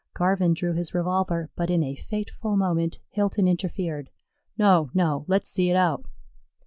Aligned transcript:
Garvin 0.15 0.55
drew 0.55 0.73
his 0.73 0.95
revolver, 0.95 1.51
but 1.55 1.69
in 1.69 1.83
a 1.83 1.93
fateful 1.95 2.57
moment 2.57 2.97
Hilton 3.11 3.47
interfered: 3.47 4.09
"No; 4.57 4.89
no; 4.95 5.25
let's 5.27 5.51
see 5.51 5.69
it 5.69 5.75
out." 5.75 6.05